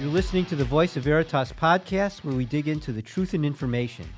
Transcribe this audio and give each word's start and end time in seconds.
You're 0.00 0.10
listening 0.10 0.46
to 0.46 0.54
the 0.54 0.64
Voice 0.64 0.96
of 0.96 1.02
Veritas 1.02 1.52
podcast, 1.52 2.22
where 2.22 2.36
we 2.36 2.44
dig 2.44 2.68
into 2.68 2.92
the 2.92 3.02
truth 3.02 3.34
and 3.34 3.44
information. 3.44 4.08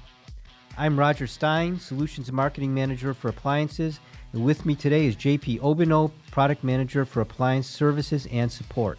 I'm 0.76 0.98
Roger 0.98 1.26
Stein, 1.26 1.80
Solutions 1.80 2.30
Marketing 2.30 2.74
Manager 2.74 3.14
for 3.14 3.30
Appliances, 3.30 3.98
and 4.34 4.44
with 4.44 4.66
me 4.66 4.74
today 4.74 5.06
is 5.06 5.16
JP 5.16 5.60
Aubineau, 5.60 6.10
Product 6.30 6.62
Manager 6.62 7.06
for 7.06 7.22
Appliance 7.22 7.66
Services 7.66 8.28
and 8.30 8.52
Support. 8.52 8.98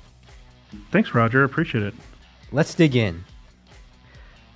Thanks, 0.89 1.13
Roger. 1.13 1.43
I 1.43 1.45
appreciate 1.45 1.83
it. 1.83 1.93
Let's 2.51 2.73
dig 2.73 2.95
in. 2.95 3.25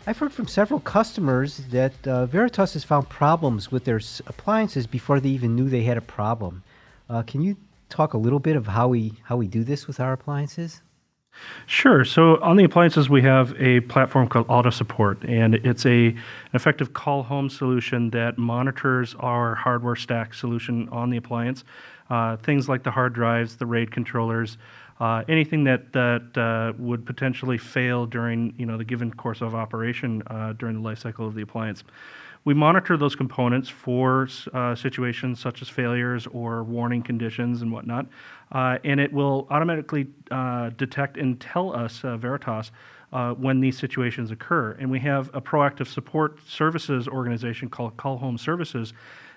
I've 0.08 0.18
heard 0.18 0.34
from 0.34 0.48
several 0.48 0.80
customers 0.80 1.58
that 1.70 2.08
uh, 2.08 2.26
Veritas 2.26 2.74
has 2.74 2.84
found 2.84 3.08
problems 3.08 3.72
with 3.72 3.86
their 3.86 4.02
appliances 4.26 4.88
before 4.88 5.20
they 5.20 5.30
even 5.30 5.56
knew 5.56 5.70
they 5.70 5.84
had 5.84 5.98
a 5.98 6.02
problem. 6.02 6.64
Uh, 7.08 7.22
can 7.22 7.42
you 7.42 7.56
talk 7.90 8.16
a 8.16 8.18
little 8.18 8.40
bit 8.40 8.56
of 8.56 8.66
how 8.66 8.88
we 8.88 9.14
how 9.26 9.38
we 9.38 9.46
do 9.46 9.64
this 9.64 9.86
with 9.86 10.00
our 10.00 10.14
appliances? 10.14 10.82
Sure. 11.68 12.06
So 12.06 12.40
on 12.42 12.58
the 12.58 12.64
appliances, 12.64 13.10
we 13.10 13.22
have 13.24 13.60
a 13.60 13.80
platform 13.82 14.28
called 14.28 14.46
Auto 14.50 14.70
Support, 14.70 15.24
and 15.24 15.56
it's 15.56 15.86
a 15.86 16.08
an 16.08 16.18
effective 16.54 16.94
call 16.94 17.24
home 17.24 17.50
solution 17.50 18.10
that 18.12 18.38
monitors 18.38 19.16
our 19.20 19.56
hardware 19.56 19.96
stack 19.96 20.34
solution 20.34 20.88
on 20.90 21.10
the 21.10 21.18
appliance. 21.18 21.64
Uh, 22.10 22.38
things 22.38 22.70
like 22.70 22.84
the 22.84 22.92
hard 22.92 23.14
drives, 23.14 23.56
the 23.56 23.66
RAID 23.66 23.92
controllers, 23.92 24.58
uh, 25.00 25.24
anything 25.28 25.64
that 25.64 25.92
that 25.92 26.38
uh, 26.38 26.74
would 26.78 27.06
potentially 27.06 27.58
fail 27.58 28.06
during 28.06 28.54
you 28.58 28.66
know 28.66 28.78
the 28.78 28.86
given 28.86 29.12
course 29.12 29.42
of 29.42 29.56
operation 29.56 30.22
uh, 30.28 30.54
during 30.54 30.76
the 30.76 30.82
life 30.82 31.00
cycle 31.00 31.28
of 31.28 31.34
the 31.34 31.42
appliance. 31.42 31.84
We 32.46 32.54
monitor 32.54 32.96
those 32.96 33.16
components 33.16 33.70
for 33.70 34.30
uh, 34.54 34.76
situations 34.76 35.40
such 35.40 35.64
as 35.64 35.68
failures 35.68 36.28
or 36.28 36.64
warning 36.64 37.02
conditions 37.02 37.64
and 37.64 37.72
whatnot, 37.72 38.06
uh, 38.52 38.78
and 38.84 39.00
it 39.00 39.12
will 39.12 39.48
automatically 39.50 40.08
uh, 40.30 40.70
detect 40.78 41.18
and 41.18 41.42
tell 41.42 41.76
us, 41.76 42.04
uh, 42.04 42.18
Veritas, 42.18 42.72
uh, 43.12 43.34
when 43.34 43.62
these 43.62 43.80
situations 43.80 44.30
occur. 44.30 44.74
And 44.80 44.92
we 44.92 45.00
have 45.00 45.32
a 45.34 45.42
proactive 45.42 45.88
support 45.88 46.38
services 46.48 47.08
organization 47.08 47.68
called 47.68 47.98
Call 47.98 48.18
Home 48.18 48.38
Services 48.38 48.94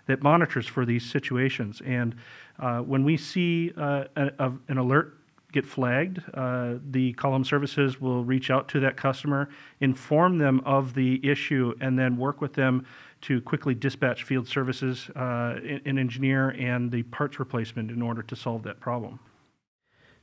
that 0.07 0.23
monitors 0.23 0.67
for 0.67 0.85
these 0.85 1.09
situations. 1.09 1.81
And 1.87 2.15
uh, 2.59 2.81
when 2.81 3.05
we 3.05 3.17
see 3.17 3.73
a, 3.77 4.07
a, 4.17 4.53
an 4.69 4.77
alert 4.77 5.18
get 5.53 5.67
flagged, 5.67 6.23
uh, 6.35 6.75
the 6.91 7.13
Call 7.15 7.33
Home 7.33 7.45
Services 7.45 8.01
will 8.01 8.25
reach 8.25 8.51
out 8.51 8.69
to 8.69 8.81
that 8.81 8.97
customer, 8.97 9.49
inform 9.81 10.39
them 10.39 10.61
of 10.65 10.95
the 10.95 11.27
issue, 11.27 11.75
and 11.81 11.99
then 11.99 12.17
work 12.17 12.41
with 12.41 12.55
them 12.55 12.85
to 13.23 13.41
quickly 13.41 13.75
dispatch 13.75 14.25
field 14.25 14.47
services, 14.47 15.11
uh, 15.17 15.59
an 15.85 15.99
engineer, 15.99 16.51
and 16.51 16.93
the 16.93 17.03
parts 17.05 17.39
replacement 17.39 17.91
in 17.91 18.03
order 18.03 18.23
to 18.23 18.37
solve 18.37 18.63
that 18.63 18.79
problem. 18.79 19.19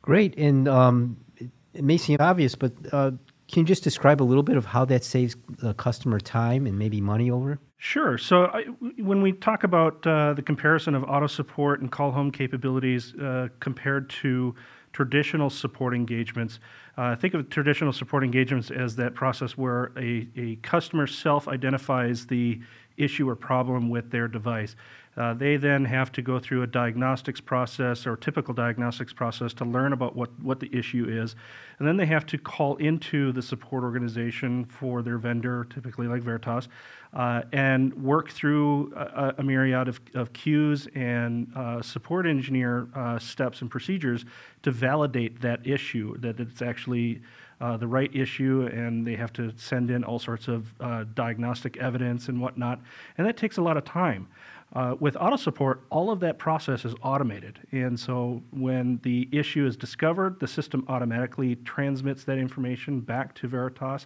Great, 0.01 0.37
and 0.37 0.67
um, 0.67 1.17
it, 1.37 1.49
it, 1.73 1.83
may 1.83 1.97
seem 1.97 2.17
obvious, 2.19 2.53
but 2.53 2.73
uh, 2.91 3.11
can 3.47 3.61
you 3.61 3.65
just 3.65 3.83
describe 3.83 4.21
a 4.21 4.23
little 4.23 4.43
bit 4.43 4.57
of 4.57 4.65
how 4.65 4.85
that 4.85 5.03
saves 5.03 5.35
the 5.49 5.73
customer 5.73 6.19
time 6.19 6.67
and 6.67 6.77
maybe 6.77 7.01
money 7.01 7.31
over? 7.31 7.59
Sure. 7.77 8.17
So 8.17 8.45
I, 8.45 8.63
when 8.97 9.21
we 9.21 9.33
talk 9.33 9.63
about 9.63 10.05
uh, 10.07 10.33
the 10.33 10.41
comparison 10.41 10.95
of 10.95 11.03
auto 11.03 11.27
support 11.27 11.81
and 11.81 11.91
call 11.91 12.11
home 12.11 12.31
capabilities 12.31 13.13
uh, 13.15 13.49
compared 13.59 14.09
to 14.21 14.55
traditional 14.95 15.49
support 15.49 15.93
engagements. 15.93 16.59
Uh, 16.95 17.17
think 17.17 17.33
of 17.33 17.49
traditional 17.49 17.91
support 17.91 18.23
engagements 18.23 18.71
as 18.71 18.95
that 18.95 19.13
process 19.13 19.57
where 19.57 19.91
a, 19.97 20.25
a 20.37 20.55
customer 20.61 21.05
self 21.05 21.49
identifies 21.49 22.25
the 22.25 22.61
issue 22.95 23.27
or 23.27 23.35
problem 23.35 23.89
with 23.89 24.09
their 24.09 24.29
device. 24.29 24.77
Uh, 25.17 25.33
they 25.33 25.55
then 25.55 25.85
have 25.85 26.11
to 26.11 26.21
go 26.21 26.39
through 26.39 26.61
a 26.61 26.67
diagnostics 26.67 27.39
process 27.39 28.05
or 28.05 28.17
typical 28.17 28.53
diagnostics 28.53 29.13
process 29.13 29.53
to 29.53 29.63
learn 29.63 29.93
about 29.93 30.15
what, 30.15 30.29
what 30.41 30.59
the 30.59 30.69
issue 30.75 31.05
is. 31.07 31.35
And 31.79 31.87
then 31.87 31.97
they 31.97 32.05
have 32.05 32.25
to 32.27 32.37
call 32.37 32.75
into 32.77 33.31
the 33.31 33.41
support 33.41 33.83
organization 33.83 34.65
for 34.65 35.01
their 35.01 35.17
vendor, 35.17 35.65
typically 35.69 36.07
like 36.07 36.21
Veritas, 36.21 36.67
uh, 37.13 37.43
and 37.53 37.93
work 37.93 38.29
through 38.29 38.93
a, 38.95 39.35
a 39.37 39.43
myriad 39.43 39.87
of, 39.87 40.01
of 40.15 40.33
queues 40.33 40.87
and 40.95 41.49
uh, 41.55 41.81
support 41.81 42.25
engineer 42.25 42.89
uh, 42.93 43.17
steps 43.17 43.61
and 43.61 43.71
procedures 43.71 44.25
to 44.63 44.71
validate 44.71 45.41
that 45.41 45.65
issue, 45.65 46.17
that 46.17 46.39
it's 46.39 46.61
actually 46.61 47.21
uh, 47.61 47.77
the 47.77 47.87
right 47.87 48.13
issue, 48.13 48.69
and 48.73 49.07
they 49.07 49.15
have 49.15 49.31
to 49.31 49.53
send 49.55 49.89
in 49.89 50.03
all 50.03 50.19
sorts 50.19 50.49
of 50.49 50.73
uh, 50.81 51.05
diagnostic 51.13 51.77
evidence 51.77 52.27
and 52.27 52.41
whatnot. 52.41 52.81
And 53.17 53.25
that 53.25 53.37
takes 53.37 53.57
a 53.57 53.61
lot 53.61 53.77
of 53.77 53.85
time. 53.85 54.27
Uh, 54.73 54.95
with 54.99 55.15
auto 55.17 55.37
support, 55.37 55.83
all 55.89 56.11
of 56.11 56.19
that 56.19 56.37
process 56.37 56.83
is 56.83 56.93
automated. 57.01 57.59
And 57.71 57.97
so 57.97 58.41
when 58.51 58.99
the 59.03 59.29
issue 59.31 59.65
is 59.65 59.77
discovered, 59.77 60.39
the 60.39 60.47
system 60.47 60.83
automatically 60.89 61.55
transmits 61.57 62.25
that 62.25 62.37
information 62.37 62.99
back 62.99 63.33
to 63.35 63.47
Veritas. 63.47 64.05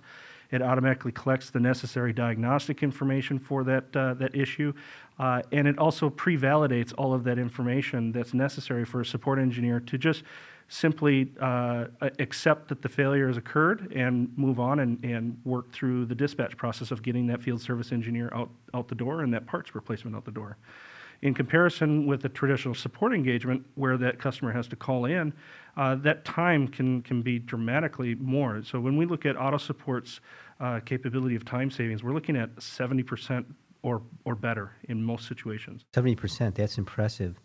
It 0.51 0.61
automatically 0.61 1.11
collects 1.11 1.49
the 1.49 1.59
necessary 1.59 2.13
diagnostic 2.13 2.83
information 2.83 3.39
for 3.39 3.63
that, 3.63 3.95
uh, 3.95 4.15
that 4.15 4.35
issue. 4.35 4.73
Uh, 5.17 5.41
and 5.51 5.67
it 5.67 5.77
also 5.77 6.09
pre 6.09 6.37
validates 6.37 6.93
all 6.97 7.13
of 7.13 7.23
that 7.23 7.37
information 7.37 8.11
that's 8.11 8.33
necessary 8.33 8.85
for 8.85 9.01
a 9.01 9.05
support 9.05 9.39
engineer 9.39 9.79
to 9.79 9.97
just 9.97 10.23
simply 10.69 11.31
uh, 11.41 11.85
accept 12.19 12.69
that 12.69 12.81
the 12.81 12.87
failure 12.87 13.27
has 13.27 13.37
occurred 13.37 13.91
and 13.91 14.31
move 14.37 14.59
on 14.59 14.79
and, 14.79 15.03
and 15.03 15.35
work 15.43 15.71
through 15.71 16.05
the 16.05 16.13
dispatch 16.13 16.55
process 16.55 16.91
of 16.91 17.01
getting 17.01 17.25
that 17.25 17.41
field 17.41 17.59
service 17.59 17.91
engineer 17.91 18.29
out, 18.33 18.51
out 18.75 18.87
the 18.87 18.95
door 18.95 19.21
and 19.21 19.33
that 19.33 19.47
parts 19.47 19.73
replacement 19.73 20.15
out 20.15 20.25
the 20.25 20.31
door. 20.31 20.57
In 21.23 21.33
comparison 21.33 22.05
with 22.05 22.23
a 22.23 22.29
traditional 22.29 22.75
support 22.75 23.13
engagement 23.13 23.65
where 23.75 23.97
that 23.97 24.19
customer 24.19 24.53
has 24.53 24.67
to 24.67 24.75
call 24.75 25.05
in, 25.05 25.33
uh, 25.75 25.95
that 25.95 26.23
time 26.23 26.67
can, 26.67 27.01
can 27.01 27.23
be 27.23 27.39
dramatically 27.39 28.13
more. 28.15 28.61
So 28.63 28.79
when 28.79 28.95
we 28.95 29.05
look 29.05 29.25
at 29.25 29.35
auto 29.35 29.57
support's 29.57 30.21
uh, 30.59 30.79
capability 30.81 31.35
of 31.35 31.43
time 31.43 31.71
savings, 31.71 32.03
we're 32.03 32.13
looking 32.13 32.37
at 32.37 32.55
70% 32.57 33.43
or, 33.81 34.03
or 34.23 34.35
better 34.35 34.75
in 34.83 35.03
most 35.03 35.27
situations. 35.27 35.83
70%, 35.93 36.53
that's 36.53 36.77
impressive. 36.77 37.39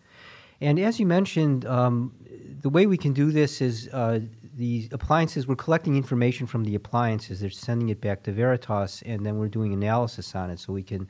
And 0.60 0.78
as 0.78 1.00
you 1.00 1.06
mentioned, 1.06 1.66
um, 1.66 2.15
the 2.60 2.70
way 2.70 2.87
we 2.87 2.97
can 2.97 3.12
do 3.12 3.31
this 3.31 3.60
is 3.60 3.88
uh, 3.92 4.20
the 4.56 4.88
appliances, 4.92 5.47
we're 5.47 5.56
collecting 5.56 5.97
information 5.97 6.47
from 6.47 6.65
the 6.65 6.75
appliances, 6.75 7.41
they're 7.41 7.50
sending 7.50 7.88
it 7.88 8.00
back 8.00 8.22
to 8.25 8.32
Veritas, 8.32 9.03
and 9.04 9.25
then 9.26 9.38
we're 9.38 9.48
doing 9.48 9.72
analysis 9.72 10.34
on 10.34 10.50
it 10.50 10.59
so 10.60 10.72
we 10.72 10.82
can 10.82 11.09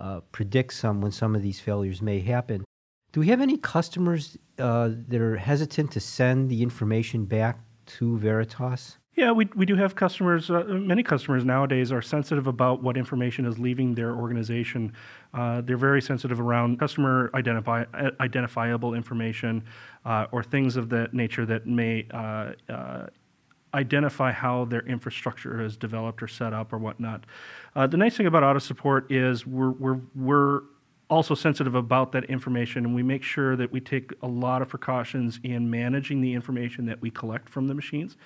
uh, 0.00 0.20
predict 0.32 0.72
some 0.72 1.00
when 1.00 1.12
some 1.12 1.34
of 1.34 1.42
these 1.42 1.60
failures 1.60 2.02
may 2.02 2.20
happen. 2.20 2.64
Do 3.12 3.20
we 3.20 3.28
have 3.28 3.40
any 3.40 3.56
customers 3.56 4.36
uh, 4.58 4.90
that 5.08 5.20
are 5.20 5.36
hesitant 5.36 5.92
to 5.92 6.00
send 6.00 6.48
the 6.48 6.62
information 6.62 7.24
back 7.24 7.58
to 7.98 8.18
Veritas? 8.18 8.98
Yeah, 9.20 9.32
we, 9.32 9.50
we 9.54 9.66
do 9.66 9.76
have 9.76 9.94
customers. 9.94 10.50
Uh, 10.50 10.62
many 10.66 11.02
customers 11.02 11.44
nowadays 11.44 11.92
are 11.92 12.00
sensitive 12.00 12.46
about 12.46 12.82
what 12.82 12.96
information 12.96 13.44
is 13.44 13.58
leaving 13.58 13.94
their 13.94 14.14
organization. 14.14 14.94
Uh, 15.34 15.60
they're 15.60 15.76
very 15.76 16.00
sensitive 16.00 16.40
around 16.40 16.80
customer 16.80 17.30
identify, 17.34 17.84
identifiable 18.18 18.94
information 18.94 19.62
uh, 20.06 20.24
or 20.32 20.42
things 20.42 20.74
of 20.78 20.88
that 20.88 21.12
nature 21.12 21.44
that 21.44 21.66
may 21.66 22.06
uh, 22.12 22.52
uh, 22.70 23.08
identify 23.74 24.32
how 24.32 24.64
their 24.64 24.86
infrastructure 24.86 25.60
is 25.60 25.76
developed 25.76 26.22
or 26.22 26.28
set 26.28 26.54
up 26.54 26.72
or 26.72 26.78
whatnot. 26.78 27.26
Uh, 27.76 27.86
the 27.86 27.98
nice 27.98 28.16
thing 28.16 28.26
about 28.26 28.42
auto 28.42 28.58
support 28.58 29.12
is 29.12 29.46
we're, 29.46 29.72
we're, 29.72 30.00
we're 30.14 30.62
also 31.10 31.34
sensitive 31.34 31.74
about 31.74 32.10
that 32.12 32.24
information 32.24 32.86
and 32.86 32.94
we 32.94 33.02
make 33.02 33.22
sure 33.22 33.54
that 33.54 33.70
we 33.70 33.80
take 33.80 34.14
a 34.22 34.26
lot 34.26 34.62
of 34.62 34.68
precautions 34.70 35.40
in 35.42 35.68
managing 35.68 36.22
the 36.22 36.32
information 36.32 36.86
that 36.86 36.98
we 37.02 37.10
collect 37.10 37.50
from 37.50 37.68
the 37.68 37.74
machines. 37.74 38.16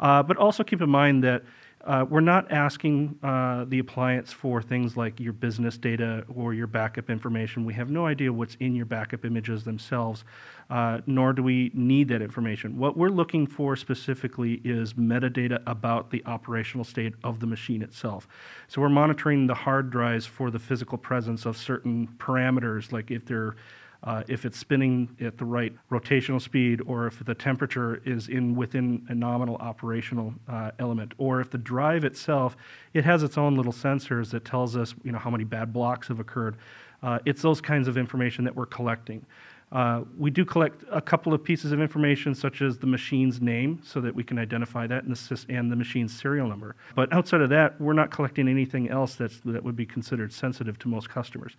Uh, 0.00 0.22
but 0.22 0.36
also 0.36 0.64
keep 0.64 0.80
in 0.80 0.90
mind 0.90 1.22
that 1.22 1.42
uh, 1.84 2.04
we're 2.10 2.20
not 2.20 2.50
asking 2.52 3.18
uh, 3.22 3.64
the 3.68 3.78
appliance 3.78 4.32
for 4.32 4.60
things 4.60 4.98
like 4.98 5.18
your 5.18 5.32
business 5.32 5.78
data 5.78 6.24
or 6.34 6.52
your 6.52 6.66
backup 6.66 7.08
information. 7.08 7.64
We 7.64 7.72
have 7.74 7.90
no 7.90 8.04
idea 8.04 8.30
what's 8.30 8.54
in 8.56 8.74
your 8.74 8.84
backup 8.84 9.24
images 9.24 9.64
themselves, 9.64 10.24
uh, 10.68 11.00
nor 11.06 11.32
do 11.32 11.42
we 11.42 11.70
need 11.72 12.08
that 12.08 12.20
information. 12.20 12.76
What 12.76 12.98
we're 12.98 13.08
looking 13.08 13.46
for 13.46 13.76
specifically 13.76 14.60
is 14.62 14.92
metadata 14.92 15.62
about 15.66 16.10
the 16.10 16.22
operational 16.26 16.84
state 16.84 17.14
of 17.24 17.40
the 17.40 17.46
machine 17.46 17.80
itself. 17.80 18.28
So 18.68 18.82
we're 18.82 18.90
monitoring 18.90 19.46
the 19.46 19.54
hard 19.54 19.90
drives 19.90 20.26
for 20.26 20.50
the 20.50 20.58
physical 20.58 20.98
presence 20.98 21.46
of 21.46 21.56
certain 21.56 22.08
parameters, 22.18 22.92
like 22.92 23.10
if 23.10 23.24
they're 23.24 23.56
uh, 24.02 24.22
if 24.28 24.44
it's 24.44 24.58
spinning 24.58 25.14
at 25.20 25.36
the 25.36 25.44
right 25.44 25.74
rotational 25.90 26.40
speed, 26.40 26.80
or 26.86 27.06
if 27.06 27.24
the 27.24 27.34
temperature 27.34 28.00
is 28.04 28.28
in 28.28 28.54
within 28.54 29.04
a 29.08 29.14
nominal 29.14 29.56
operational 29.56 30.32
uh, 30.48 30.70
element, 30.78 31.12
or 31.18 31.40
if 31.40 31.50
the 31.50 31.58
drive 31.58 32.04
itself, 32.04 32.56
it 32.94 33.04
has 33.04 33.22
its 33.22 33.36
own 33.36 33.56
little 33.56 33.72
sensors 33.72 34.30
that 34.30 34.44
tells 34.44 34.76
us, 34.76 34.94
you 35.04 35.12
know, 35.12 35.18
how 35.18 35.30
many 35.30 35.44
bad 35.44 35.72
blocks 35.72 36.08
have 36.08 36.18
occurred. 36.18 36.56
Uh, 37.02 37.18
it's 37.24 37.42
those 37.42 37.60
kinds 37.60 37.88
of 37.88 37.96
information 37.96 38.44
that 38.44 38.54
we're 38.54 38.66
collecting. 38.66 39.24
Uh, 39.72 40.02
we 40.18 40.30
do 40.30 40.44
collect 40.44 40.82
a 40.90 41.00
couple 41.00 41.32
of 41.32 41.44
pieces 41.44 41.70
of 41.70 41.80
information, 41.80 42.34
such 42.34 42.60
as 42.60 42.78
the 42.78 42.86
machine's 42.86 43.40
name, 43.40 43.80
so 43.84 44.00
that 44.00 44.12
we 44.12 44.24
can 44.24 44.38
identify 44.38 44.86
that 44.86 45.04
and 45.04 45.14
the, 45.14 45.44
and 45.48 45.70
the 45.70 45.76
machine's 45.76 46.18
serial 46.18 46.48
number. 46.48 46.74
But 46.96 47.12
outside 47.12 47.40
of 47.40 47.50
that, 47.50 47.80
we're 47.80 47.92
not 47.92 48.10
collecting 48.10 48.48
anything 48.48 48.88
else 48.88 49.14
that's, 49.14 49.38
that 49.44 49.62
would 49.62 49.76
be 49.76 49.86
considered 49.86 50.32
sensitive 50.32 50.78
to 50.80 50.88
most 50.88 51.08
customers. 51.08 51.52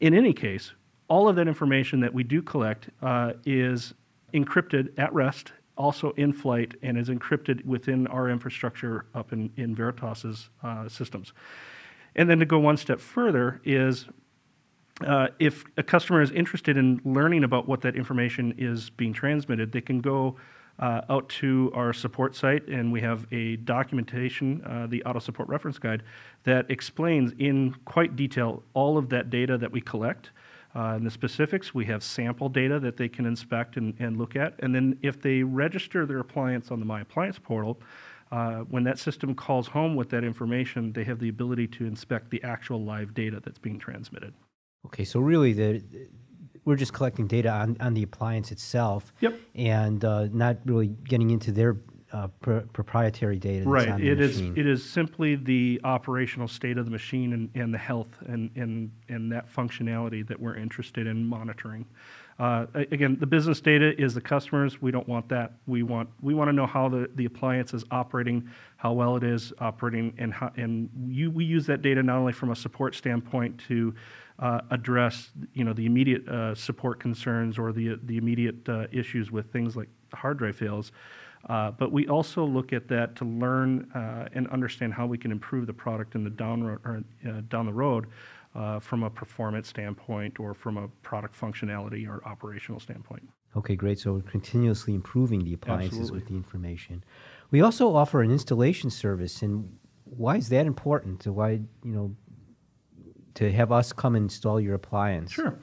In 0.00 0.12
any 0.12 0.34
case, 0.34 0.72
all 1.08 1.28
of 1.28 1.36
that 1.36 1.48
information 1.48 2.00
that 2.00 2.12
we 2.12 2.24
do 2.24 2.42
collect 2.42 2.90
uh, 3.02 3.32
is 3.44 3.94
encrypted 4.34 4.92
at 4.98 5.12
rest 5.12 5.52
also 5.76 6.12
in 6.12 6.32
flight 6.32 6.74
and 6.82 6.98
is 6.98 7.08
encrypted 7.08 7.64
within 7.64 8.06
our 8.08 8.30
infrastructure 8.30 9.06
up 9.14 9.32
in, 9.32 9.52
in 9.56 9.74
Veritas's 9.74 10.48
uh, 10.62 10.88
systems. 10.88 11.32
And 12.14 12.30
then 12.30 12.38
to 12.38 12.46
go 12.46 12.58
one 12.58 12.76
step 12.76 13.00
further 13.00 13.60
is 13.64 14.06
uh, 15.06 15.28
if 15.38 15.64
a 15.76 15.82
customer 15.82 16.22
is 16.22 16.30
interested 16.30 16.78
in 16.78 17.00
learning 17.04 17.44
about 17.44 17.68
what 17.68 17.82
that 17.82 17.94
information 17.94 18.54
is 18.56 18.88
being 18.88 19.12
transmitted, 19.12 19.72
they 19.72 19.82
can 19.82 20.00
go 20.00 20.36
uh, 20.78 21.02
out 21.08 21.28
to 21.28 21.70
our 21.74 21.92
support 21.92 22.34
site, 22.34 22.66
and 22.68 22.92
we 22.92 23.00
have 23.00 23.26
a 23.32 23.56
documentation, 23.56 24.62
uh, 24.64 24.86
the 24.86 25.02
Auto 25.04 25.18
Support 25.18 25.48
Reference 25.48 25.78
Guide, 25.78 26.02
that 26.44 26.70
explains 26.70 27.32
in 27.38 27.74
quite 27.84 28.16
detail 28.16 28.62
all 28.74 28.98
of 28.98 29.08
that 29.10 29.30
data 29.30 29.58
that 29.58 29.70
we 29.70 29.80
collect. 29.80 30.30
Uh, 30.76 30.96
in 30.96 31.04
the 31.04 31.10
specifics, 31.10 31.72
we 31.72 31.86
have 31.86 32.02
sample 32.02 32.50
data 32.50 32.78
that 32.78 32.98
they 32.98 33.08
can 33.08 33.24
inspect 33.24 33.78
and, 33.78 33.94
and 33.98 34.18
look 34.18 34.36
at. 34.36 34.54
And 34.58 34.74
then 34.74 34.98
if 35.00 35.20
they 35.20 35.42
register 35.42 36.04
their 36.04 36.18
appliance 36.18 36.70
on 36.70 36.80
the 36.80 36.84
My 36.84 37.00
Appliance 37.00 37.38
portal, 37.38 37.80
uh, 38.30 38.56
when 38.68 38.84
that 38.84 38.98
system 38.98 39.34
calls 39.34 39.68
home 39.68 39.96
with 39.96 40.10
that 40.10 40.22
information, 40.22 40.92
they 40.92 41.04
have 41.04 41.18
the 41.18 41.30
ability 41.30 41.66
to 41.68 41.86
inspect 41.86 42.30
the 42.30 42.42
actual 42.42 42.84
live 42.84 43.14
data 43.14 43.40
that's 43.42 43.58
being 43.58 43.78
transmitted. 43.78 44.34
Okay, 44.84 45.04
so 45.04 45.18
really, 45.20 45.52
the 45.52 45.82
we're 46.66 46.76
just 46.76 46.92
collecting 46.92 47.26
data 47.28 47.48
on, 47.48 47.76
on 47.80 47.94
the 47.94 48.02
appliance 48.02 48.50
itself. 48.50 49.14
Yep. 49.20 49.40
And 49.54 50.04
uh, 50.04 50.28
not 50.32 50.58
really 50.64 50.88
getting 50.88 51.30
into 51.30 51.52
their 51.52 51.76
uh, 52.12 52.28
pr- 52.40 52.58
proprietary 52.72 53.38
data. 53.38 53.68
Right. 53.68 54.00
It 54.00 54.20
is. 54.20 54.40
machine. 54.40 54.54
It 54.56 54.66
is 54.66 54.84
simply 54.84 55.34
the 55.36 55.80
operational 55.84 56.48
state 56.48 56.78
of 56.78 56.84
the 56.84 56.90
machine 56.90 57.32
and, 57.32 57.50
and 57.54 57.74
the 57.74 57.78
health 57.78 58.08
and, 58.26 58.50
and 58.56 58.90
and 59.08 59.32
that 59.32 59.52
functionality 59.52 60.26
that 60.28 60.38
we're 60.38 60.56
interested 60.56 61.06
in 61.06 61.26
monitoring. 61.26 61.86
Uh, 62.38 62.66
again, 62.74 63.16
the 63.18 63.26
business 63.26 63.62
data 63.62 63.98
is 64.00 64.12
the 64.12 64.20
customers. 64.20 64.82
We 64.82 64.90
don't 64.90 65.08
want 65.08 65.28
that. 65.30 65.54
We 65.66 65.82
want 65.82 66.10
we 66.20 66.34
want 66.34 66.48
to 66.48 66.52
know 66.52 66.66
how 66.66 66.88
the, 66.88 67.10
the 67.14 67.24
appliance 67.24 67.72
is 67.72 67.82
operating, 67.90 68.48
how 68.76 68.92
well 68.92 69.16
it 69.16 69.24
is 69.24 69.54
operating, 69.58 70.14
and 70.18 70.34
how 70.34 70.52
and 70.56 70.90
you, 71.08 71.30
we 71.30 71.44
use 71.44 71.66
that 71.66 71.80
data 71.80 72.02
not 72.02 72.18
only 72.18 72.34
from 72.34 72.50
a 72.50 72.56
support 72.56 72.94
standpoint 72.94 73.58
to 73.68 73.94
uh, 74.38 74.60
address 74.70 75.30
you 75.54 75.64
know 75.64 75.72
the 75.72 75.86
immediate 75.86 76.28
uh, 76.28 76.54
support 76.54 77.00
concerns 77.00 77.58
or 77.58 77.72
the 77.72 77.98
the 78.04 78.18
immediate 78.18 78.68
uh, 78.68 78.86
issues 78.92 79.30
with 79.30 79.50
things 79.50 79.74
like 79.74 79.88
hard 80.12 80.36
drive 80.36 80.56
fails. 80.56 80.92
Uh, 81.48 81.70
but 81.70 81.92
we 81.92 82.08
also 82.08 82.44
look 82.44 82.72
at 82.72 82.88
that 82.88 83.14
to 83.16 83.24
learn 83.24 83.88
uh, 83.94 84.28
and 84.32 84.48
understand 84.48 84.92
how 84.92 85.06
we 85.06 85.16
can 85.16 85.30
improve 85.30 85.66
the 85.66 85.72
product 85.72 86.14
in 86.14 86.24
the 86.24 86.30
down, 86.30 86.62
or, 86.62 87.04
uh, 87.28 87.40
down 87.48 87.66
the 87.66 87.72
road 87.72 88.06
uh, 88.56 88.80
from 88.80 89.04
a 89.04 89.10
performance 89.10 89.68
standpoint 89.68 90.40
or 90.40 90.54
from 90.54 90.76
a 90.76 90.88
product 91.02 91.38
functionality 91.38 92.08
or 92.08 92.26
operational 92.26 92.80
standpoint. 92.80 93.22
Okay, 93.56 93.76
great. 93.76 93.98
So 93.98 94.14
we're 94.14 94.20
continuously 94.22 94.94
improving 94.94 95.44
the 95.44 95.54
appliances 95.54 95.98
Absolutely. 95.98 96.18
with 96.18 96.28
the 96.28 96.34
information. 96.34 97.04
We 97.50 97.60
also 97.60 97.94
offer 97.94 98.22
an 98.22 98.30
installation 98.30 98.90
service, 98.90 99.40
and 99.40 99.78
why 100.04 100.36
is 100.36 100.48
that 100.50 100.66
important? 100.66 101.20
To 101.20 101.32
why 101.32 101.50
you 101.50 101.66
know 101.84 102.16
to 103.34 103.52
have 103.52 103.70
us 103.70 103.92
come 103.92 104.14
and 104.14 104.24
install 104.24 104.60
your 104.60 104.74
appliance? 104.74 105.32
Sure. 105.32 105.58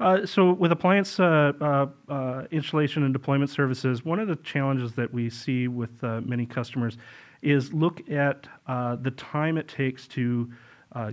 Uh, 0.00 0.26
so 0.26 0.52
with 0.52 0.72
appliance 0.72 1.20
uh, 1.20 1.52
uh, 1.60 1.86
uh, 2.12 2.44
installation 2.50 3.04
and 3.04 3.12
deployment 3.12 3.50
services, 3.50 4.04
one 4.04 4.18
of 4.18 4.28
the 4.28 4.36
challenges 4.36 4.92
that 4.94 5.12
we 5.12 5.30
see 5.30 5.68
with 5.68 6.02
uh, 6.02 6.20
many 6.24 6.46
customers 6.46 6.98
is 7.42 7.72
look 7.72 8.08
at 8.10 8.46
the 8.66 9.12
time 9.16 9.58
it 9.58 9.68
takes 9.68 10.08
to 10.08 10.50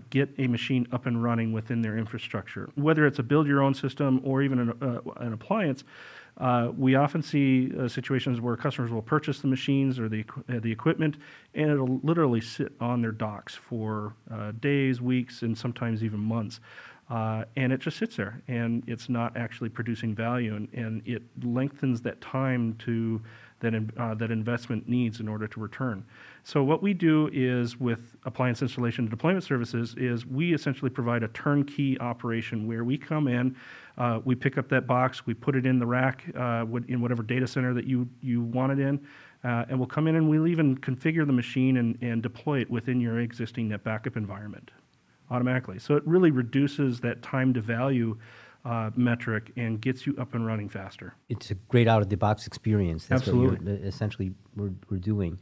get 0.10 0.30
a 0.38 0.48
machine 0.48 0.88
up 0.92 1.06
and 1.06 1.22
running 1.22 1.52
within 1.52 1.82
their 1.82 1.98
infrastructure. 1.98 2.70
Whether 2.76 3.06
it's 3.06 3.20
a 3.20 3.24
build 3.24 3.48
your 3.48 3.62
own 3.62 3.74
system 3.74 4.22
or 4.24 4.42
even 4.42 4.60
an, 4.60 5.02
an 5.18 5.34
appliance, 5.34 5.84
uh, 6.38 6.72
we 6.78 6.96
often 6.96 7.22
see 7.22 7.72
uh, 7.78 7.88
situations 7.88 8.40
where 8.40 8.56
customers 8.56 8.90
will 8.90 9.02
purchase 9.02 9.42
the 9.42 9.48
machines 9.48 10.00
or 10.00 10.08
the, 10.08 10.24
uh, 10.50 10.60
the 10.60 10.72
equipment, 10.72 11.18
and 11.54 11.70
it'll 11.70 12.00
literally 12.04 12.40
sit 12.42 12.72
on 12.80 13.02
their 13.02 13.12
docks 13.12 13.54
for 13.54 14.14
days, 14.60 15.02
weeks, 15.02 15.42
and 15.42 15.58
sometimes 15.58 16.04
even 16.04 16.20
months. 16.20 16.60
Uh, 17.12 17.44
and 17.58 17.74
it 17.74 17.82
just 17.82 17.98
sits 17.98 18.16
there, 18.16 18.42
and 18.48 18.84
it's 18.88 19.10
not 19.10 19.36
actually 19.36 19.68
producing 19.68 20.16
value, 20.16 20.56
and, 20.56 20.70
and 20.72 21.02
it 21.06 21.22
lengthens 21.44 22.00
that 22.02 22.22
time 22.22 22.74
to 22.80 23.22
that 23.60 23.74
in, 23.74 23.92
uh, 23.98 24.16
that 24.16 24.32
investment 24.32 24.88
needs 24.88 25.20
in 25.20 25.28
order 25.28 25.46
to 25.46 25.60
return. 25.60 26.06
So 26.46 26.64
what 26.64 26.82
we 26.82 26.94
do 26.94 27.30
is 27.34 27.78
with 27.78 28.16
appliance 28.24 28.62
installation 28.62 29.04
and 29.04 29.10
deployment 29.10 29.44
services 29.44 29.94
is 29.98 30.26
we 30.26 30.54
essentially 30.54 30.90
provide 30.90 31.22
a 31.22 31.28
turnkey 31.28 32.00
operation 32.00 32.66
where 32.66 32.86
we 32.86 32.98
come 32.98 33.28
in, 33.28 33.58
uh, 33.98 34.22
we 34.24 34.34
pick 34.34 34.58
up 34.58 34.70
that 34.70 34.88
box, 34.88 35.26
we 35.28 35.34
put 35.34 35.56
it 35.58 35.66
in 35.66 35.80
the 35.80 35.86
rack 35.86 36.24
uh, 36.36 36.66
in 36.88 37.02
whatever 37.02 37.24
data 37.24 37.46
center 37.46 37.74
that 37.74 37.86
you 37.86 38.08
you 38.22 38.42
want 38.42 38.72
it 38.72 38.80
in, 38.80 39.06
uh, 39.44 39.66
and 39.68 39.78
we'll 39.78 39.86
come 39.86 40.08
in 40.08 40.16
and 40.16 40.30
we'll 40.30 40.48
even 40.48 40.78
configure 40.78 41.28
the 41.28 41.34
machine 41.34 41.76
and, 41.76 41.98
and 42.02 42.24
deploy 42.24 42.62
it 42.62 42.70
within 42.72 43.02
your 43.02 43.20
existing 43.20 43.70
NetBackup 43.70 44.16
environment 44.16 44.72
automatically. 45.32 45.80
So 45.80 45.96
it 45.96 46.06
really 46.06 46.30
reduces 46.30 47.00
that 47.00 47.22
time 47.22 47.54
to 47.54 47.62
value 47.62 48.18
uh, 48.66 48.92
metric 48.96 49.52
and 49.56 49.82
gets 49.82 50.06
you 50.06 50.16
up 50.20 50.36
and 50.36 50.46
running 50.46 50.70
faster. 50.70 51.16
It's 51.30 51.50
a 51.50 51.56
great 51.56 51.88
out 51.88 52.02
of 52.02 52.10
the 52.10 52.18
box 52.18 52.46
experience. 52.46 53.08
That's 53.08 53.26
what 53.26 53.34
Absolutely. 53.34 53.74
uh, 53.74 53.88
essentially 53.88 54.34
we're, 54.56 54.72
we're 54.90 54.98
doing. 54.98 55.40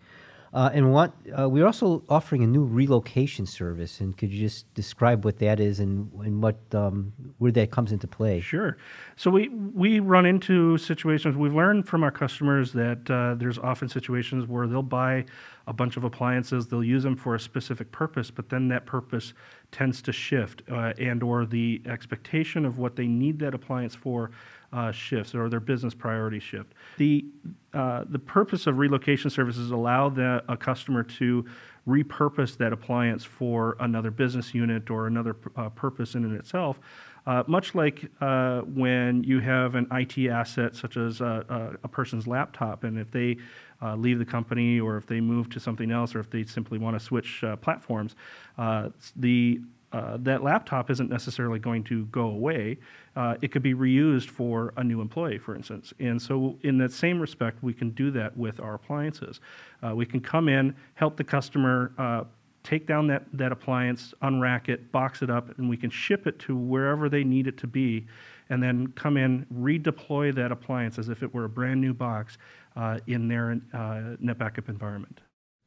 Uh, 0.54 0.70
and 0.74 0.92
what 0.92 1.14
uh, 1.38 1.48
we're 1.48 1.66
also 1.66 2.04
offering 2.10 2.44
a 2.44 2.48
new 2.48 2.64
relocation 2.64 3.46
service. 3.46 4.00
And 4.00 4.18
could 4.18 4.32
you 4.32 4.40
just 4.40 4.72
describe 4.74 5.24
what 5.24 5.38
that 5.40 5.60
is 5.60 5.80
and, 5.80 6.12
and 6.14 6.42
what 6.42 6.58
um, 6.74 7.14
where 7.38 7.52
that 7.52 7.72
comes 7.72 7.92
into 7.92 8.08
play? 8.08 8.42
Sure. 8.42 8.78
So 9.16 9.30
we 9.30 9.50
we 9.50 10.00
run 10.00 10.26
into 10.26 10.78
situations. 10.78 11.38
We've 11.38 11.54
learned 11.54 11.88
from 11.88 12.04
our 12.04 12.12
customers 12.12 12.74
that 12.74 13.10
uh, 13.10 13.36
there's 13.36 13.60
often 13.60 13.88
situations 13.90 14.48
where 14.48 14.68
they'll 14.68 14.82
buy 14.82 15.26
a 15.68 15.74
bunch 15.74 15.98
of 15.98 16.04
appliances, 16.04 16.66
they'll 16.66 16.84
use 16.84 17.04
them 17.04 17.16
for 17.16 17.36
a 17.36 17.40
specific 17.40 17.92
purpose, 17.92 18.32
but 18.32 18.50
then 18.50 18.68
that 18.70 18.88
purpose 18.88 19.34
tends 19.72 20.02
to 20.02 20.12
shift, 20.12 20.64
uh, 20.72 20.94
and 20.98 21.22
or 21.22 21.46
the 21.46 21.80
expectation 21.86 22.66
of 22.66 22.80
what 22.80 22.96
they 22.96 23.06
need 23.06 23.38
that 23.38 23.54
appliance 23.54 23.94
for 23.94 24.32
uh, 24.72 24.92
shifts, 24.92 25.34
or 25.34 25.50
their 25.50 25.60
business 25.60 25.94
priorities 25.94 26.44
shift. 26.44 26.74
The 26.98 27.26
uh, 27.74 28.06
the 28.10 28.20
purpose 28.20 28.68
of 28.68 28.80
relocation 28.80 29.30
services 29.30 29.72
allow 29.72 30.10
the, 30.10 30.44
a 30.50 30.58
customer 30.58 31.04
to 31.04 31.46
repurpose 31.88 32.58
that 32.58 32.74
appliance 32.74 33.24
for 33.24 33.78
another 33.80 34.12
business 34.12 34.54
unit 34.54 34.90
or 34.90 35.08
another 35.08 35.36
uh, 35.56 35.70
purpose 35.70 36.16
in 36.16 36.24
and 36.24 36.36
itself. 36.36 36.80
Uh, 37.28 37.44
much 37.46 37.76
like 37.76 38.10
uh, 38.22 38.62
when 38.62 39.24
you 39.24 39.40
have 39.40 39.76
an 39.76 39.86
IT 39.92 40.18
asset 40.30 40.76
such 40.76 40.98
as 40.98 41.22
uh, 41.22 41.44
uh, 41.50 41.74
a 41.84 41.88
person's 41.88 42.26
laptop, 42.26 42.84
and 42.84 42.98
if 42.98 43.12
they 43.12 43.38
uh, 43.82 43.96
leave 43.96 44.20
the 44.20 44.26
company 44.26 44.80
or 44.80 44.98
if 44.98 45.06
they 45.06 45.22
move 45.22 45.50
to 45.50 45.60
something 45.60 45.92
else 45.92 46.16
or 46.16 46.20
if 46.20 46.30
they 46.30 46.44
simply 46.44 46.78
want 46.78 46.98
to 46.98 47.00
switch 47.00 47.44
uh, 47.44 47.56
platforms, 47.58 48.16
uh, 48.58 48.90
the 49.16 49.62
uh, 49.92 50.18
that 50.20 50.44
laptop 50.44 50.90
isn't 50.90 51.10
necessarily 51.10 51.60
going 51.60 51.84
to 51.86 52.06
go 52.08 52.28
away. 52.28 52.78
Uh, 53.16 53.36
it 53.42 53.52
could 53.52 53.64
be 53.64 53.74
reused 53.74 54.30
for 54.30 54.74
a 54.78 54.84
new 54.84 55.02
employee, 55.02 55.38
for 55.38 55.56
instance. 55.56 55.94
And 56.00 56.22
so, 56.22 56.58
in 56.62 56.78
that 56.78 56.92
same 56.92 57.20
respect, 57.20 57.64
we 57.64 57.74
can 57.74 57.90
do 57.92 58.12
that 58.12 58.36
with 58.38 58.60
our 58.60 58.76
appliances. 58.76 59.40
Uh, 59.82 59.96
we 59.96 60.06
can 60.06 60.20
come 60.20 60.48
in, 60.48 60.76
help 60.94 61.18
the 61.18 61.24
customer 61.24 61.92
uh, 61.98 62.24
take 62.64 62.86
down 62.86 63.08
that, 63.08 63.26
that 63.34 63.52
appliance, 63.52 64.14
unrack 64.22 64.70
it, 64.70 64.92
box 64.92 65.22
it 65.22 65.30
up, 65.30 65.58
and 65.58 65.70
we 65.70 65.78
can 65.78 65.90
ship 65.90 66.28
it 66.28 66.38
to 66.40 66.56
wherever 66.56 67.10
they 67.10 67.24
need 67.24 67.48
it 67.48 67.58
to 67.58 67.68
be, 67.68 68.06
and 68.50 68.62
then 68.62 68.88
come 68.96 69.18
in, 69.18 69.46
redeploy 69.54 70.34
that 70.36 70.52
appliance 70.52 71.00
as 71.00 71.10
if 71.10 71.24
it 71.24 71.34
were 71.34 71.46
a 71.46 71.50
brand 71.50 71.80
new 71.82 71.94
box 71.94 72.38
uh, 72.76 73.00
in 73.08 73.28
their 73.28 73.52
uh, 73.74 74.16
NetBackup 74.24 74.70
environment. 74.70 75.22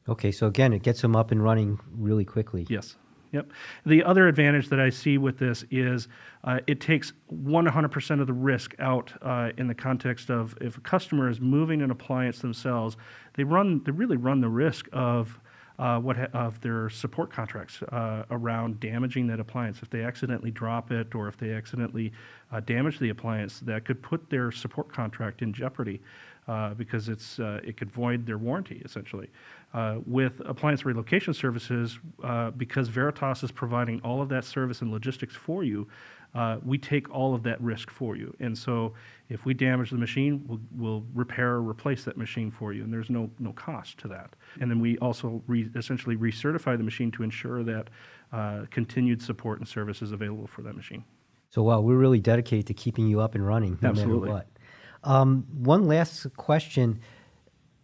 Okay, 0.08 0.32
so 0.32 0.46
again, 0.46 0.72
it 0.72 0.82
gets 0.82 1.00
them 1.00 1.14
up 1.14 1.30
and 1.30 1.42
running 1.42 1.78
really 1.92 2.24
quickly. 2.24 2.66
Yes. 2.68 2.96
Yep. 3.32 3.50
The 3.86 4.04
other 4.04 4.28
advantage 4.28 4.68
that 4.68 4.78
I 4.78 4.90
see 4.90 5.16
with 5.16 5.38
this 5.38 5.64
is 5.70 6.06
uh, 6.44 6.60
it 6.66 6.80
takes 6.80 7.14
100% 7.32 8.20
of 8.20 8.26
the 8.26 8.32
risk 8.32 8.74
out 8.78 9.12
uh, 9.22 9.50
in 9.56 9.68
the 9.68 9.74
context 9.74 10.30
of 10.30 10.54
if 10.60 10.76
a 10.76 10.80
customer 10.80 11.30
is 11.30 11.40
moving 11.40 11.80
an 11.80 11.90
appliance 11.90 12.40
themselves, 12.40 12.96
they 13.34 13.44
run 13.44 13.82
they 13.84 13.92
really 13.92 14.18
run 14.18 14.42
the 14.42 14.48
risk 14.50 14.86
of 14.92 15.40
uh, 15.78 15.98
what 15.98 16.16
ha- 16.18 16.28
of 16.34 16.60
their 16.60 16.90
support 16.90 17.32
contracts 17.32 17.82
uh, 17.84 18.24
around 18.30 18.78
damaging 18.80 19.26
that 19.28 19.40
appliance. 19.40 19.82
If 19.82 19.88
they 19.88 20.02
accidentally 20.02 20.50
drop 20.50 20.92
it 20.92 21.14
or 21.14 21.26
if 21.26 21.38
they 21.38 21.52
accidentally 21.52 22.12
uh, 22.52 22.60
damage 22.60 22.98
the 22.98 23.08
appliance, 23.08 23.60
that 23.60 23.86
could 23.86 24.02
put 24.02 24.28
their 24.28 24.52
support 24.52 24.92
contract 24.92 25.40
in 25.40 25.54
jeopardy 25.54 26.02
uh, 26.49 26.75
because 26.75 27.08
it's 27.08 27.38
uh, 27.38 27.61
it 27.64 27.76
could 27.76 27.90
void 27.90 28.26
their 28.26 28.38
warranty 28.38 28.82
essentially. 28.84 29.28
Uh, 29.75 29.99
with 30.06 30.40
appliance 30.44 30.84
relocation 30.84 31.32
services, 31.32 31.99
uh, 32.22 32.50
because 32.50 32.88
Veritas 32.88 33.42
is 33.42 33.50
providing 33.50 34.00
all 34.02 34.20
of 34.20 34.28
that 34.28 34.44
service 34.44 34.82
and 34.82 34.90
logistics 34.90 35.34
for 35.34 35.64
you, 35.64 35.88
uh, 36.34 36.58
we 36.64 36.76
take 36.76 37.11
all 37.11 37.34
of 37.34 37.42
that 37.42 37.58
risk 37.61 37.90
for 37.90 38.14
you. 38.14 38.34
And 38.40 38.56
so, 38.56 38.92
if 39.28 39.46
we 39.46 39.54
damage 39.54 39.90
the 39.90 39.96
machine, 39.96 40.44
we'll, 40.46 40.61
we'll 40.76 41.04
repair 41.14 41.52
or 41.52 41.62
replace 41.62 42.04
that 42.04 42.16
machine 42.18 42.50
for 42.50 42.72
you, 42.72 42.84
and 42.84 42.92
there's 42.92 43.08
no 43.08 43.30
no 43.38 43.52
cost 43.52 43.99
to 43.99 44.08
that. 44.08 44.34
And 44.61 44.70
then 44.70 44.80
we 44.80 44.99
also 44.99 45.42
re- 45.46 45.70
essentially 45.75 46.16
recertify 46.16 46.76
the 46.76 46.84
machine 46.84 47.11
to 47.12 47.22
ensure 47.22 47.62
that 47.64 47.88
uh, 48.32 48.64
continued 48.70 49.22
support 49.22 49.58
and 49.58 49.68
service 49.68 50.02
is 50.02 50.12
available 50.12 50.46
for 50.46 50.62
that 50.62 50.75
machine. 50.75 51.04
So, 51.50 51.62
wow, 51.62 51.80
we're 51.80 51.99
really 51.99 52.20
dedicated 52.20 52.66
to 52.68 52.75
keeping 52.75 53.06
you 53.06 53.20
up 53.20 53.34
and 53.34 53.46
running 53.46 53.78
no 53.82 53.90
Absolutely. 53.90 54.28
matter 54.28 54.32
what. 54.32 54.46
Um, 55.04 55.47
one 55.52 55.87
last 55.87 56.26
question. 56.37 57.00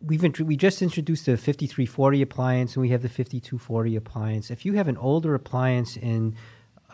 we've 0.00 0.24
int- 0.24 0.40
we 0.40 0.56
just 0.56 0.82
introduced 0.82 1.26
the 1.26 1.36
5340 1.36 2.22
appliance 2.22 2.74
and 2.76 2.82
we 2.82 2.90
have 2.90 3.02
the 3.02 3.08
5240 3.08 3.96
appliance. 3.96 4.50
If 4.50 4.64
you 4.64 4.74
have 4.74 4.88
an 4.88 4.96
older 4.96 5.34
appliance 5.34 5.96
and 5.96 6.34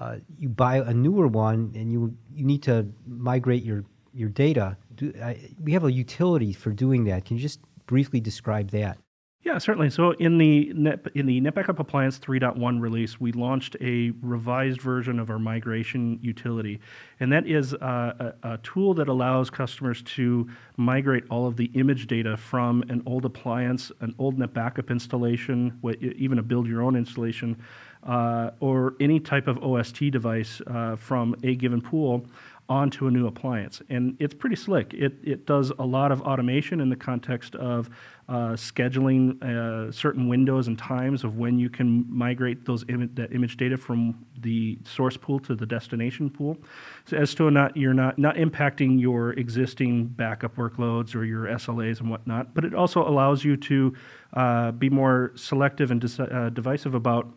uh, 0.00 0.16
you 0.38 0.49
buy 0.49 0.78
a 0.78 0.95
newer 0.95 1.28
one 1.28 1.73
and 1.75 1.93
you 1.93 2.16
you 2.35 2.45
need 2.45 2.62
to 2.64 2.87
migrate 3.07 3.62
your 3.62 3.85
your 4.12 4.28
data, 4.28 4.76
do, 4.95 5.12
I, 5.23 5.50
we 5.62 5.73
have 5.73 5.85
a 5.85 5.93
utility 5.93 6.52
for 6.52 6.71
doing 6.71 7.04
that. 7.04 7.25
Can 7.25 7.37
you 7.37 7.43
just 7.43 7.61
briefly 7.87 8.21
describe 8.21 8.71
that? 8.71 8.99
Yeah, 9.44 9.58
certainly. 9.58 9.90
So 9.90 10.12
in 10.12 10.38
the 10.38 10.72
Net, 10.74 11.06
in 11.14 11.26
the 11.26 11.38
NetBackup 11.38 11.78
Appliance 11.78 12.18
3.1 12.18 12.80
release, 12.80 13.20
we 13.20 13.30
launched 13.32 13.76
a 13.78 14.10
revised 14.22 14.80
version 14.80 15.20
of 15.20 15.28
our 15.28 15.38
migration 15.38 16.18
utility, 16.22 16.80
and 17.20 17.30
that 17.30 17.46
is 17.46 17.74
uh, 17.74 18.32
a, 18.42 18.54
a, 18.54 18.58
tool 18.58 18.94
that 18.94 19.08
allows 19.08 19.50
customers 19.50 20.00
to 20.02 20.48
migrate 20.78 21.24
all 21.28 21.46
of 21.46 21.58
the 21.58 21.66
image 21.74 22.06
data 22.06 22.38
from 22.38 22.82
an 22.88 23.02
old 23.04 23.26
appliance, 23.26 23.92
an 24.00 24.14
old 24.18 24.38
NetBackup 24.38 24.88
installation, 24.88 25.78
even 26.00 26.38
a 26.38 26.42
build 26.42 26.66
your 26.66 26.80
own 26.80 26.96
installation, 26.96 27.62
uh, 28.04 28.50
or 28.60 28.94
any 28.98 29.20
type 29.20 29.46
of 29.46 29.62
OST 29.62 30.10
device 30.10 30.62
uh, 30.66 30.96
from 30.96 31.36
a 31.42 31.54
given 31.54 31.82
pool 31.82 32.26
onto 32.68 33.06
a 33.06 33.11
new 33.11 33.26
appliance. 33.26 33.83
And 33.90 34.16
it's 34.18 34.35
pretty 34.35 34.56
slick. 34.56 34.94
It, 34.94 35.14
it 35.23 35.47
does 35.47 35.71
a 35.78 35.85
lot 35.85 36.11
of 36.11 36.23
automation 36.23 36.80
in 36.80 36.88
the 36.88 36.97
context 36.97 37.54
of 37.56 37.90
uh, 38.26 38.52
scheduling 38.52 39.42
uh, 39.42 39.92
certain 39.92 40.28
windows 40.28 40.66
and 40.66 40.78
times 40.78 41.25
of 41.25 41.37
when 41.37 41.59
you 41.59 41.68
can 41.68 42.06
migrate 42.09 42.64
those 42.64 42.83
Im- 42.88 43.11
that 43.14 43.35
image 43.35 43.59
data 43.59 43.76
from 43.76 44.25
the 44.40 44.78
source 44.85 45.16
pool 45.16 45.38
to 45.40 45.54
the 45.54 45.66
destination 45.66 46.30
pool, 46.30 46.56
so 47.04 47.18
as 47.18 47.35
to 47.35 47.50
not 47.50 47.76
you're 47.76 47.92
not 47.92 48.18
not 48.18 48.37
impacting 48.37 48.99
your 48.99 49.33
existing 49.33 50.06
backup 50.06 50.56
workloads 50.56 51.14
or 51.14 51.25
your 51.25 51.44
SLAs 51.49 52.00
and 52.00 52.09
whatnot. 52.09 52.54
But 52.54 52.64
it 52.64 52.75
also 52.75 53.06
allows 53.06 53.44
you 53.44 53.59
to 53.59 53.94
uh, 54.33 54.73
be 54.73 54.88
more 54.88 55.33
selective 55.35 55.90
and 55.90 56.02
uh, 56.18 56.49
divisive 56.49 56.94
about 56.94 57.28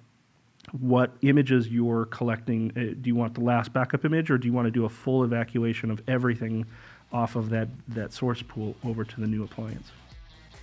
what 0.72 1.12
images 1.22 1.68
you're 1.70 2.06
collecting. 2.06 2.72
Uh, 2.76 2.96
do 3.02 3.08
you 3.08 3.16
want 3.16 3.34
the 3.34 3.42
last 3.42 3.72
backup 3.74 4.06
image, 4.06 4.30
or 4.30 4.38
do 4.38 4.48
you 4.48 4.54
want 4.54 4.66
to 4.66 4.72
do 4.72 4.86
a 4.86 4.90
full 4.90 5.24
evacuation 5.24 5.90
of 5.92 6.02
everything 6.08 6.66
off 7.12 7.36
of 7.36 7.50
that, 7.50 7.70
that 7.88 8.12
source 8.12 8.42
pool 8.42 8.76
over 8.84 9.04
to 9.04 9.22
the 9.22 9.28
new 9.28 9.44
appliance? 9.44 9.92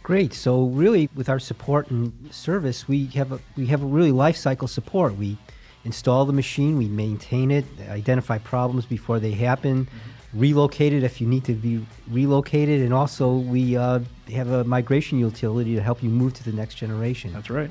Great. 0.02 0.34
So 0.34 0.64
really, 0.64 1.08
with 1.14 1.30
our 1.30 1.38
support 1.38 1.90
and 1.90 2.12
service, 2.30 2.86
we 2.86 3.06
have 3.06 3.32
a, 3.32 3.40
we 3.56 3.66
have 3.66 3.82
a 3.82 3.86
really 3.86 4.12
life 4.12 4.36
cycle 4.36 4.68
support. 4.68 5.16
We 5.16 5.38
install 5.84 6.26
the 6.26 6.32
machine, 6.32 6.76
we 6.76 6.88
maintain 6.88 7.50
it, 7.50 7.64
identify 7.88 8.38
problems 8.38 8.84
before 8.84 9.18
they 9.18 9.32
happen, 9.32 9.86
mm-hmm. 9.86 10.38
relocate 10.38 10.92
it 10.92 11.02
if 11.02 11.20
you 11.20 11.26
need 11.26 11.44
to 11.44 11.54
be 11.54 11.86
relocated, 12.08 12.82
and 12.82 12.92
also 12.92 13.36
we 13.36 13.76
uh, 13.76 14.00
have 14.30 14.50
a 14.50 14.64
migration 14.64 15.18
utility 15.18 15.74
to 15.74 15.82
help 15.82 16.02
you 16.02 16.10
move 16.10 16.34
to 16.34 16.44
the 16.44 16.52
next 16.52 16.74
generation. 16.74 17.32
That's 17.32 17.50
right. 17.50 17.70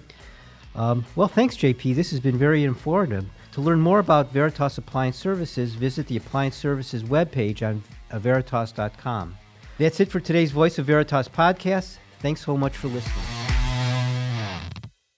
Um, 0.75 1.05
well, 1.15 1.27
thanks, 1.27 1.55
JP. 1.55 1.95
This 1.95 2.11
has 2.11 2.19
been 2.19 2.37
very 2.37 2.63
informative. 2.63 3.25
To 3.53 3.61
learn 3.61 3.79
more 3.79 3.99
about 3.99 4.31
Veritas 4.31 4.77
Appliance 4.77 5.17
Services, 5.17 5.75
visit 5.75 6.07
the 6.07 6.17
Appliance 6.17 6.55
Services 6.55 7.03
webpage 7.03 7.61
on 7.61 7.83
veritas.com. 8.19 9.37
That's 9.77 9.99
it 9.99 10.09
for 10.09 10.19
today's 10.19 10.51
Voice 10.51 10.79
of 10.79 10.85
Veritas 10.85 11.27
podcast. 11.27 11.97
Thanks 12.19 12.41
so 12.41 12.57
much 12.57 12.77
for 12.77 12.87
listening. 12.87 13.42